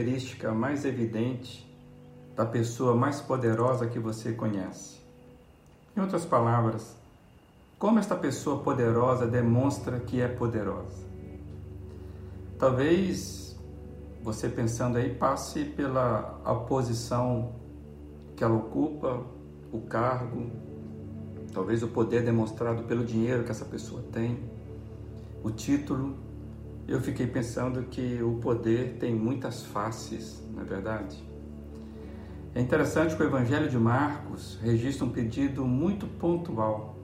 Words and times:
característica 0.00 0.52
mais 0.52 0.84
evidente 0.84 1.68
da 2.34 2.46
pessoa 2.46 2.96
mais 2.96 3.20
poderosa 3.20 3.86
que 3.86 3.98
você 3.98 4.32
conhece? 4.32 4.98
Em 5.94 6.00
outras 6.00 6.24
palavras, 6.24 6.96
como 7.78 7.98
esta 7.98 8.16
pessoa 8.16 8.62
poderosa 8.62 9.26
demonstra 9.26 10.00
que 10.00 10.20
é 10.20 10.28
poderosa? 10.28 11.04
Talvez 12.58 13.58
você 14.22 14.48
pensando 14.48 14.96
aí 14.96 15.14
passe 15.14 15.64
pela 15.64 16.40
a 16.44 16.54
posição 16.54 17.52
que 18.36 18.42
ela 18.42 18.54
ocupa, 18.54 19.22
o 19.70 19.80
cargo, 19.82 20.50
talvez 21.52 21.82
o 21.82 21.88
poder 21.88 22.22
demonstrado 22.22 22.84
pelo 22.84 23.04
dinheiro 23.04 23.44
que 23.44 23.50
essa 23.50 23.66
pessoa 23.66 24.02
tem, 24.12 24.38
o 25.44 25.50
título. 25.50 26.29
Eu 26.88 27.00
fiquei 27.00 27.26
pensando 27.26 27.84
que 27.84 28.22
o 28.22 28.34
poder 28.36 28.96
tem 28.98 29.14
muitas 29.14 29.64
faces, 29.64 30.42
não 30.52 30.62
é 30.62 30.64
verdade? 30.64 31.22
É 32.54 32.60
interessante 32.60 33.14
que 33.14 33.22
o 33.22 33.26
Evangelho 33.26 33.68
de 33.68 33.78
Marcos 33.78 34.58
registra 34.60 35.04
um 35.04 35.10
pedido 35.10 35.64
muito 35.64 36.06
pontual 36.06 36.96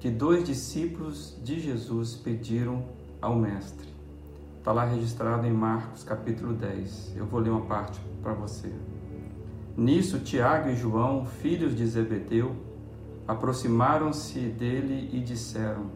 que 0.00 0.10
dois 0.10 0.42
discípulos 0.44 1.38
de 1.44 1.60
Jesus 1.60 2.16
pediram 2.16 2.84
ao 3.20 3.36
Mestre. 3.36 3.86
Está 4.58 4.72
lá 4.72 4.84
registrado 4.84 5.46
em 5.46 5.52
Marcos 5.52 6.02
capítulo 6.02 6.54
10. 6.54 7.14
Eu 7.16 7.26
vou 7.26 7.38
ler 7.38 7.50
uma 7.50 7.66
parte 7.66 8.00
para 8.22 8.32
você. 8.32 8.72
Nisso, 9.76 10.18
Tiago 10.20 10.70
e 10.70 10.74
João, 10.74 11.24
filhos 11.24 11.76
de 11.76 11.86
Zebedeu, 11.86 12.56
aproximaram-se 13.28 14.40
dele 14.40 15.08
e 15.12 15.20
disseram: 15.20 15.90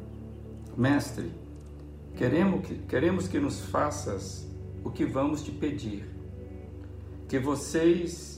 Mestre, 0.77 1.33
queremos 2.16 2.66
que, 2.66 2.78
queremos 2.78 3.28
que 3.28 3.38
nos 3.38 3.60
faças 3.60 4.48
o 4.82 4.90
que 4.90 5.04
vamos 5.04 5.42
te 5.42 5.50
pedir. 5.50 6.08
Que 7.28 7.38
vocês 7.38 8.34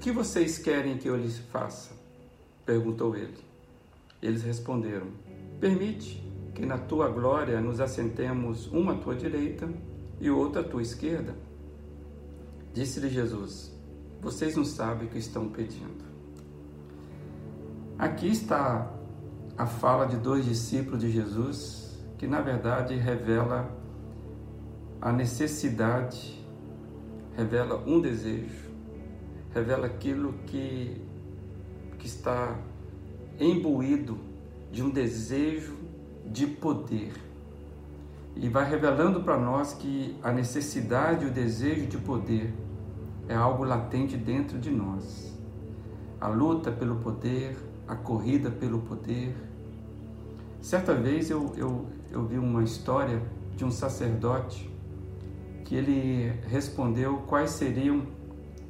que 0.00 0.10
vocês 0.10 0.58
querem 0.58 0.98
que 0.98 1.08
eu 1.08 1.16
lhes 1.16 1.38
faça? 1.38 1.92
perguntou 2.66 3.16
ele. 3.16 3.38
Eles 4.20 4.42
responderam: 4.42 5.08
Permite 5.60 6.22
que 6.54 6.66
na 6.66 6.78
tua 6.78 7.08
glória 7.08 7.60
nos 7.60 7.80
assentemos 7.80 8.66
uma 8.66 8.92
à 8.92 8.98
tua 8.98 9.14
direita 9.14 9.68
e 10.20 10.30
outra 10.30 10.60
à 10.60 10.64
tua 10.64 10.82
esquerda. 10.82 11.34
Disse-lhe 12.72 13.08
Jesus: 13.08 13.72
Vocês 14.20 14.56
não 14.56 14.64
sabem 14.64 15.06
o 15.06 15.10
que 15.10 15.18
estão 15.18 15.48
pedindo. 15.48 16.04
Aqui 17.98 18.28
está 18.28 18.90
a 19.56 19.66
fala 19.66 20.06
de 20.06 20.16
dois 20.16 20.44
discípulos 20.44 21.00
de 21.00 21.10
Jesus, 21.10 21.91
que 22.22 22.26
na 22.28 22.40
verdade 22.40 22.94
revela 22.94 23.68
a 25.00 25.10
necessidade, 25.10 26.40
revela 27.36 27.82
um 27.84 28.00
desejo 28.00 28.62
revela 29.52 29.86
aquilo 29.86 30.34
que, 30.46 31.00
que 31.98 32.06
está 32.06 32.56
imbuído 33.38 34.18
de 34.70 34.84
um 34.84 34.90
desejo 34.90 35.76
de 36.24 36.46
poder. 36.46 37.12
E 38.36 38.48
vai 38.48 38.70
revelando 38.70 39.24
para 39.24 39.36
nós 39.36 39.74
que 39.74 40.16
a 40.22 40.30
necessidade 40.30 41.26
o 41.26 41.30
desejo 41.30 41.86
de 41.86 41.98
poder 41.98 42.54
é 43.28 43.34
algo 43.34 43.64
latente 43.64 44.16
dentro 44.16 44.60
de 44.60 44.70
nós. 44.70 45.36
A 46.20 46.28
luta 46.28 46.70
pelo 46.70 47.00
poder, 47.00 47.56
a 47.88 47.96
corrida 47.96 48.48
pelo 48.48 48.80
poder. 48.80 49.34
Certa 50.62 50.94
vez 50.94 51.28
eu, 51.28 51.52
eu, 51.56 51.86
eu 52.08 52.24
vi 52.24 52.38
uma 52.38 52.62
história 52.62 53.20
de 53.56 53.64
um 53.64 53.70
sacerdote 53.70 54.70
que 55.64 55.74
ele 55.74 56.30
respondeu 56.46 57.18
quais 57.26 57.50
seriam 57.50 58.06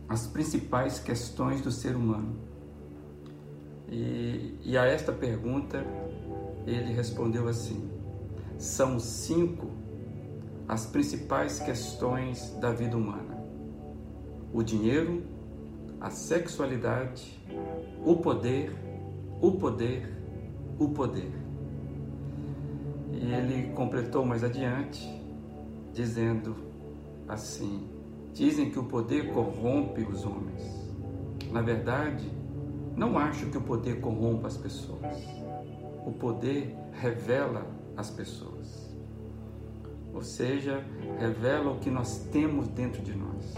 as 0.08 0.26
principais 0.26 0.98
questões 0.98 1.60
do 1.60 1.70
ser 1.70 1.94
humano. 1.94 2.34
E, 3.90 4.58
e 4.64 4.78
a 4.78 4.86
esta 4.86 5.12
pergunta 5.12 5.84
ele 6.66 6.94
respondeu 6.94 7.46
assim: 7.46 7.90
são 8.56 8.98
cinco 8.98 9.70
as 10.66 10.86
principais 10.86 11.60
questões 11.60 12.56
da 12.58 12.72
vida 12.72 12.96
humana: 12.96 13.36
o 14.50 14.62
dinheiro, 14.62 15.24
a 16.00 16.08
sexualidade, 16.08 17.38
o 18.02 18.16
poder, 18.16 18.74
o 19.42 19.52
poder, 19.52 20.10
o 20.78 20.88
poder. 20.88 21.41
Ele 23.32 23.72
completou 23.72 24.26
mais 24.26 24.44
adiante, 24.44 25.08
dizendo 25.92 26.54
assim: 27.26 27.88
Dizem 28.34 28.70
que 28.70 28.78
o 28.78 28.84
poder 28.84 29.32
corrompe 29.32 30.02
os 30.02 30.24
homens. 30.24 30.92
Na 31.50 31.62
verdade, 31.62 32.30
não 32.96 33.18
acho 33.18 33.46
que 33.46 33.56
o 33.56 33.62
poder 33.62 34.00
corrompa 34.00 34.48
as 34.48 34.56
pessoas. 34.56 35.00
O 36.04 36.12
poder 36.12 36.76
revela 36.92 37.66
as 37.96 38.10
pessoas. 38.10 38.94
Ou 40.12 40.22
seja, 40.22 40.84
revela 41.18 41.72
o 41.72 41.78
que 41.78 41.90
nós 41.90 42.18
temos 42.30 42.68
dentro 42.68 43.02
de 43.02 43.14
nós. 43.14 43.54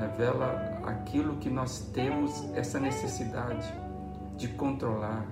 Revela 0.00 0.80
aquilo 0.84 1.36
que 1.36 1.48
nós 1.48 1.90
temos, 1.92 2.44
essa 2.54 2.80
necessidade 2.80 3.72
de 4.36 4.48
controlar, 4.48 5.26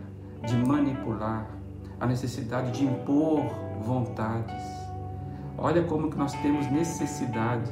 de 0.47 0.57
manipular, 0.57 1.56
a 1.99 2.07
necessidade 2.07 2.73
de 2.73 2.85
impor 2.85 3.43
vontades. 3.83 4.63
Olha 5.59 5.83
como 5.85 6.11
que 6.11 6.17
nós 6.17 6.33
temos 6.43 6.71
necessidades 6.71 7.71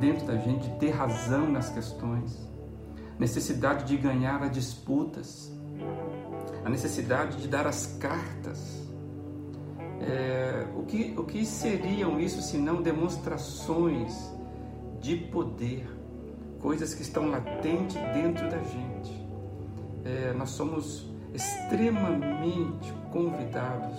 dentro 0.00 0.26
da 0.26 0.36
gente 0.36 0.68
de 0.68 0.78
ter 0.78 0.90
razão 0.90 1.50
nas 1.50 1.70
questões, 1.70 2.38
necessidade 3.18 3.84
de 3.84 3.96
ganhar 3.96 4.42
as 4.42 4.50
disputas, 4.50 5.52
a 6.64 6.68
necessidade 6.68 7.36
de 7.38 7.48
dar 7.48 7.66
as 7.66 7.98
cartas. 7.98 8.84
É, 10.00 10.66
o, 10.76 10.82
que, 10.84 11.14
o 11.16 11.24
que 11.24 11.44
seriam 11.44 12.20
isso 12.20 12.42
se 12.42 12.58
não 12.58 12.82
demonstrações 12.82 14.30
de 15.00 15.16
poder, 15.16 15.88
coisas 16.60 16.94
que 16.94 17.02
estão 17.02 17.28
latentes 17.28 17.96
dentro 18.14 18.48
da 18.48 18.58
gente? 18.58 19.26
É, 20.04 20.32
nós 20.34 20.50
somos 20.50 21.15
extremamente 21.34 22.92
convidados 23.12 23.98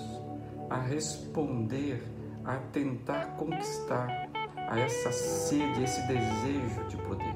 a 0.70 0.78
responder, 0.78 2.04
a 2.44 2.56
tentar 2.72 3.36
conquistar 3.38 4.30
a 4.56 4.80
essa 4.80 5.12
sede, 5.12 5.84
esse 5.84 6.06
desejo 6.08 6.84
de 6.90 6.98
poder. 6.98 7.36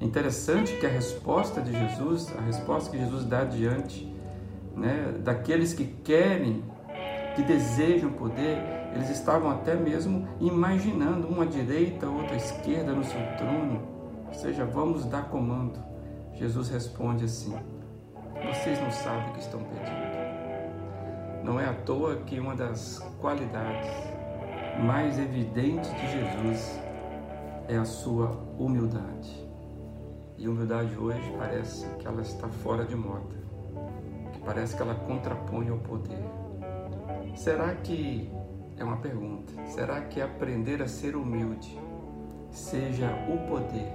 Interessante 0.00 0.76
que 0.76 0.86
a 0.86 0.90
resposta 0.90 1.60
de 1.60 1.72
Jesus, 1.72 2.32
a 2.36 2.40
resposta 2.42 2.90
que 2.90 2.98
Jesus 2.98 3.24
dá 3.24 3.44
diante 3.44 4.12
né, 4.76 5.14
daqueles 5.20 5.72
que 5.72 5.86
querem, 5.86 6.62
que 7.34 7.42
desejam 7.42 8.12
poder, 8.12 8.58
eles 8.94 9.10
estavam 9.10 9.50
até 9.50 9.74
mesmo 9.74 10.28
imaginando 10.40 11.26
uma 11.26 11.46
direita, 11.46 12.06
outra 12.06 12.36
esquerda 12.36 12.92
no 12.92 13.04
seu 13.04 13.20
trono, 13.36 13.82
ou 14.28 14.34
seja, 14.34 14.64
vamos 14.64 15.04
dar 15.04 15.28
comando. 15.28 15.78
Jesus 16.34 16.68
responde 16.68 17.24
assim: 17.24 17.54
Vocês 18.46 18.80
não 18.80 18.90
sabem 18.90 19.30
o 19.30 19.32
que 19.32 19.40
estão 19.40 19.60
pedindo. 19.62 20.14
Não 21.42 21.58
é 21.58 21.66
à 21.66 21.72
toa 21.72 22.16
que 22.16 22.38
uma 22.38 22.54
das 22.54 22.98
qualidades 23.20 23.90
mais 24.82 25.18
evidente 25.18 25.88
de 25.94 26.10
Jesus 26.10 26.80
é 27.68 27.76
a 27.76 27.84
sua 27.84 28.28
humildade. 28.58 29.48
E 30.36 30.48
humildade 30.48 30.96
hoje 30.96 31.32
parece 31.38 31.86
que 31.98 32.06
ela 32.06 32.20
está 32.20 32.48
fora 32.48 32.84
de 32.84 32.94
moda, 32.94 33.36
que 34.32 34.40
parece 34.40 34.76
que 34.76 34.82
ela 34.82 34.94
contrapõe 34.94 35.68
ao 35.70 35.78
poder. 35.78 36.24
Será 37.34 37.74
que 37.74 38.30
é 38.76 38.84
uma 38.84 38.96
pergunta? 38.98 39.52
Será 39.66 40.00
que 40.02 40.20
aprender 40.20 40.82
a 40.82 40.88
ser 40.88 41.16
humilde 41.16 41.78
seja 42.50 43.08
o 43.28 43.48
poder 43.48 43.92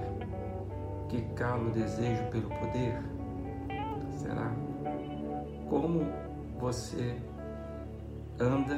que 1.07 1.21
cala 1.35 1.68
o 1.68 1.71
desejo 1.71 2.23
pelo 2.31 2.50
poder? 2.50 3.19
Será? 4.29 4.51
Como 5.67 6.05
você 6.59 7.19
anda 8.39 8.75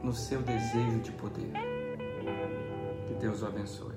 no 0.00 0.12
seu 0.12 0.40
desejo 0.42 1.00
de 1.00 1.10
poder. 1.12 1.52
Que 3.08 3.14
Deus 3.14 3.42
o 3.42 3.46
abençoe. 3.46 3.96